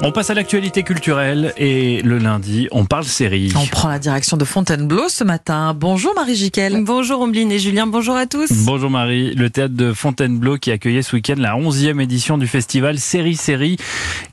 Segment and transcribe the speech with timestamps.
[0.00, 3.52] On passe à l'actualité culturelle et le lundi, on parle série.
[3.56, 5.74] On prend la direction de Fontainebleau ce matin.
[5.74, 6.84] Bonjour Marie Giquel.
[6.84, 8.48] Bonjour Ombline et Julien, bonjour à tous.
[8.64, 13.00] Bonjour Marie, le théâtre de Fontainebleau qui accueillait ce week-end la 11e édition du festival
[13.00, 13.76] Série Série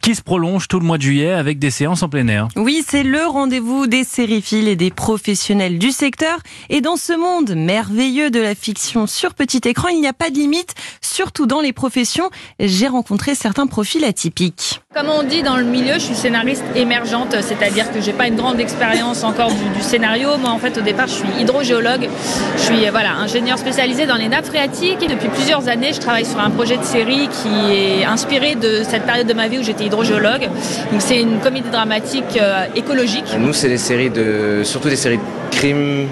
[0.02, 2.48] qui se prolonge tout le mois de juillet avec des séances en plein air.
[2.56, 6.38] Oui, c'est le rendez-vous des sériphiles et des professionnels du secteur.
[6.70, 10.30] Et dans ce monde merveilleux de la fiction sur petit écran, il n'y a pas
[10.30, 12.30] de limite, surtout dans les professions.
[12.60, 14.82] J'ai rencontré certains profils atypiques.
[14.94, 18.36] Comme on dit dans le milieu, je suis scénariste émergente, c'est-à-dire que j'ai pas une
[18.36, 20.38] grande expérience encore du, du, scénario.
[20.38, 22.10] Moi, en fait, au départ, je suis hydrogéologue.
[22.58, 26.26] Je suis voilà ingénieur spécialisé dans les nappes phréatiques et depuis plusieurs années, je travaille
[26.26, 29.64] sur un projet de série qui est inspiré de cette période de ma vie où
[29.64, 30.50] j'étais hydrogéologue.
[30.92, 33.26] Donc, c'est une comédie dramatique euh, écologique.
[33.38, 36.08] Nous, c'est des séries de, surtout des séries de crimes.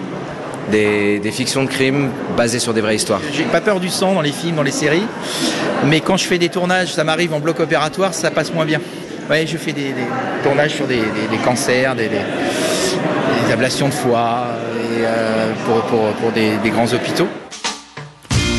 [0.72, 3.20] Des, des, fictions de crimes basées sur des vraies histoires.
[3.34, 5.04] J'ai pas peur du sang dans les films, dans les séries,
[5.86, 8.80] mais quand je fais des tournages, ça m'arrive en bloc opératoire, ça passe moins bien.
[9.30, 10.06] Ouais, je fais des, des
[10.44, 12.10] tournages sur des, des cancers, des,
[13.52, 17.28] ablations de foie et, euh, pour, pour, pour des grands hôpitaux.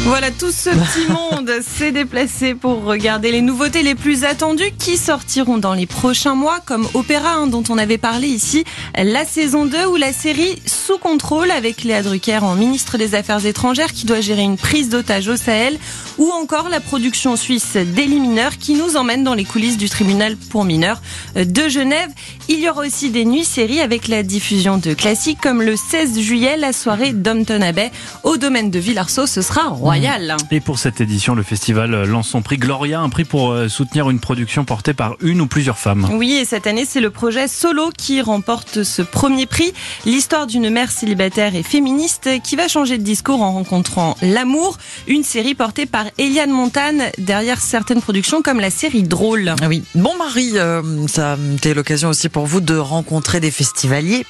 [0.06, 4.98] Voilà, tout ce petit monde s'est déplacé pour regarder les nouveautés les plus attendues qui
[4.98, 9.64] sortiront dans les prochains mois, comme Opéra, hein, dont on avait parlé ici, la saison
[9.64, 14.04] 2 ou la série Sous contrôle avec Léa Drucker en ministre des Affaires étrangères qui
[14.04, 15.78] doit gérer une prise d'otage au Sahel,
[16.18, 20.36] ou encore la production suisse Délit mineurs qui nous emmène dans les coulisses du tribunal
[20.36, 21.00] pour mineurs
[21.34, 22.10] de Genève.
[22.48, 26.20] Il y aura aussi des nuits séries avec la diffusion de classiques comme le 16
[26.20, 27.90] juillet, la soirée Dompton Abbey
[28.22, 29.26] au domaine de Villarceau.
[29.26, 30.36] Ce sera royal.
[30.50, 34.20] Et pour cette édition, le festival lance son prix Gloria, un prix pour soutenir une
[34.20, 36.08] production portée par une ou plusieurs femmes.
[36.12, 39.72] Oui, et cette année, c'est le projet Solo qui remporte ce premier prix.
[40.04, 44.78] L'histoire d'une mère célibataire et féministe qui va changer de discours en rencontrant l'amour.
[45.06, 49.54] Une série portée par Eliane Montane derrière certaines productions comme la série Drôle.
[49.60, 49.82] Ah oui.
[49.94, 54.26] Bon, Marie, euh, ça a été l'occasion aussi pour vous de rencontrer des festivaliers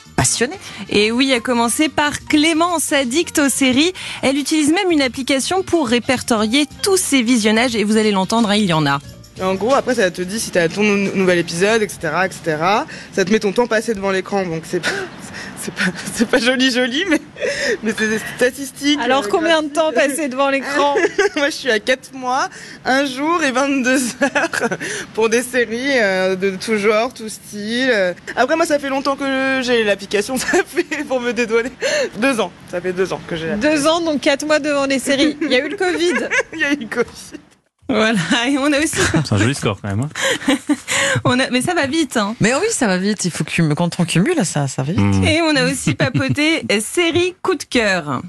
[0.89, 3.93] Et oui, à commencer par Clémence, addict aux séries.
[4.23, 8.57] Elle utilise même une application pour répertorier tous ces visionnages et vous allez l'entendre, hein,
[8.57, 9.01] il y en a.
[9.43, 12.57] En gros, après, ça te dit si t'as ton nouvel épisode, etc., etc.
[13.13, 14.81] Ça te met ton temps passé devant l'écran, donc c'est
[15.65, 17.21] c'est pas, c'est pas joli, joli, mais,
[17.83, 18.99] mais c'est des statistiques.
[19.01, 20.95] Alors, combien de temps passé devant l'écran
[21.37, 22.49] Moi, je suis à 4 mois,
[22.85, 23.91] 1 jour et 22
[24.23, 24.69] heures
[25.15, 25.99] pour des séries
[26.37, 28.15] de tout genre, tout style.
[28.37, 31.73] Après, moi, ça fait longtemps que j'ai l'application, ça fait, pour me dédouaner,
[32.19, 32.53] 2 ans.
[32.71, 35.37] Ça fait 2 ans que j'ai 2 ans, donc 4 mois devant les séries.
[35.41, 36.29] Il y a eu le Covid.
[36.53, 37.41] Il y a eu le Covid.
[37.89, 38.97] Voilà, et on a aussi.
[39.25, 40.09] C'est un joli score quand même.
[41.55, 42.17] Mais ça va vite.
[42.17, 42.35] Hein.
[42.41, 43.25] Mais oui, ça va vite.
[43.25, 44.99] Il faut que quand on cumule, ça, ça va vite.
[44.99, 45.23] Mmh.
[45.23, 48.23] Et on a aussi papoté série coup de cœur.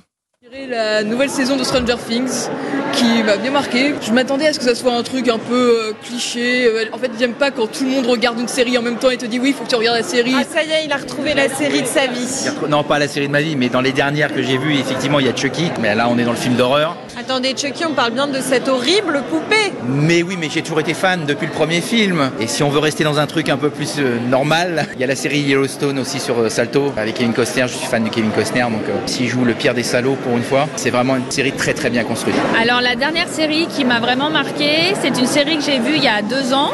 [0.69, 2.49] La nouvelle saison de Stranger Things
[2.95, 3.93] qui m'a bien marqué.
[4.01, 6.69] Je m'attendais à ce que ça soit un truc un peu euh, cliché.
[6.93, 9.17] En fait, j'aime pas quand tout le monde regarde une série en même temps et
[9.17, 10.33] te dit oui, il faut que tu regardes la série.
[10.35, 12.49] Ah ça y est, il a retrouvé la série de sa vie.
[12.69, 15.19] Non, pas la série de ma vie, mais dans les dernières que j'ai vues, effectivement,
[15.19, 15.71] il y a Chucky.
[15.81, 16.95] Mais là, on est dans le film d'horreur.
[17.19, 19.73] Attendez, Chucky, on parle bien de cette horrible poupée.
[19.87, 22.31] Mais oui, mais j'ai toujours été fan depuis le premier film.
[22.39, 25.03] Et si on veut rester dans un truc un peu plus euh, normal, il y
[25.03, 27.65] a la série Yellowstone aussi sur euh, Salto avec Kevin Costner.
[27.67, 30.35] Je suis fan de Kevin Costner, donc euh, s'il joue le pire des salauds pour
[30.35, 32.35] une fois, c'est vraiment une série très très bien construite.
[32.59, 36.03] Alors la dernière série qui m'a vraiment marqué, c'est une série que j'ai vue il
[36.03, 36.69] y a deux ans.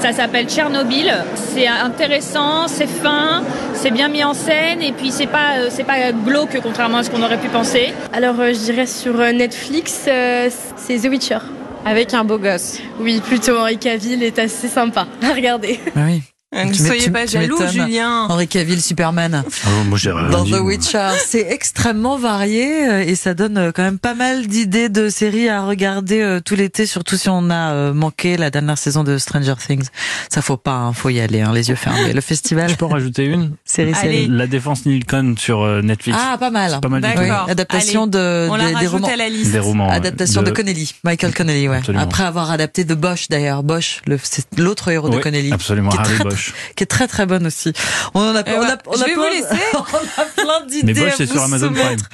[0.00, 1.14] Ça s'appelle Tchernobyl.
[1.36, 5.84] C'est intéressant, c'est fin, c'est bien mis en scène et puis c'est pas euh, c'est
[5.84, 7.94] pas glauque contrairement à ce qu'on aurait pu penser.
[8.12, 11.38] Alors euh, je dirais sur Netflix, euh, c'est The Witcher.
[11.86, 12.80] Avec un beau gosse.
[12.98, 15.78] Oui, plutôt Henri Cavill est assez sympa à regarder.
[15.94, 16.22] Ah oui.
[16.52, 18.26] Ne soyez pas jaloux, Julien.
[18.28, 19.42] Henri Cavill, Superman.
[19.66, 19.98] Oh, moi,
[20.30, 25.08] Dans The Witcher, c'est extrêmement varié et ça donne quand même pas mal d'idées de
[25.08, 29.54] séries à regarder tout l'été, surtout si on a manqué la dernière saison de Stranger
[29.66, 29.86] Things.
[30.28, 32.12] Ça faut pas, hein, faut y aller, hein, les yeux fermés.
[32.12, 32.68] Le festival.
[32.70, 34.26] Je peux en rajouter une Série, série.
[34.28, 36.18] La Défense Nilcon sur Netflix.
[36.20, 36.78] Ah, pas mal.
[36.80, 37.22] Pas mal D'accord.
[37.22, 37.50] du tout.
[37.50, 38.10] Adaptation Allez.
[38.10, 39.08] de On des, la des romans.
[39.08, 39.52] à la liste.
[39.52, 39.88] Des romans.
[39.90, 41.78] Adaptation de, Connelly, Michael Connelly, ouais.
[41.78, 42.04] Absolument.
[42.04, 45.90] Après avoir adapté de Bosch d'ailleurs, Bosch, le- c'est l'autre héros de Oui, Connelly, Absolument,
[45.90, 46.54] qui est Harry très- Bosch.
[46.76, 47.72] qui est très très bonne aussi.
[48.14, 49.62] On en a, on a, on je a vais plein, vous laisser.
[49.74, 50.94] on a plein d'idées.
[50.94, 51.84] Mais Bosch, c'est vous sur Amazon Prime.
[51.84, 52.08] soumettre.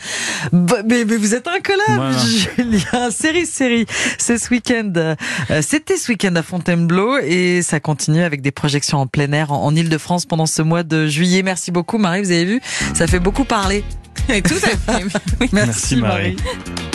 [0.86, 2.18] Mais, mais vous êtes incollable, Voilà.
[2.18, 3.10] Julien.
[3.10, 3.86] Série, série.
[4.18, 4.92] C'est ce week-end.
[4.96, 5.14] euh,
[5.62, 9.64] C'était ce week-end à Fontainebleau et ça continue avec des projections en plein air en,
[9.64, 11.42] en Ile-de-France pendant ce mois de juillet.
[11.42, 12.22] Merci beaucoup, Marie.
[12.22, 12.60] Vous avez vu,
[12.94, 13.84] ça fait beaucoup parler.
[14.28, 15.04] Tout à fait.
[15.40, 16.36] Merci, Merci, Marie.
[16.36, 16.87] Marie.